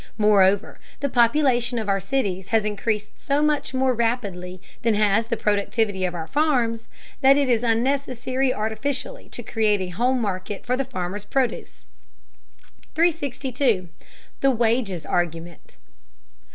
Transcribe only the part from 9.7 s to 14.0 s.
a home market for the farmer's produce. 362.